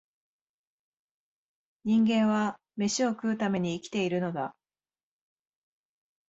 [1.83, 4.55] 人間は、めしを食うために生きているのだ